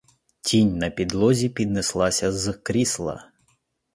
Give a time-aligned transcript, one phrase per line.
[0.41, 3.31] Тінь на підлозі піднеслася з крісла.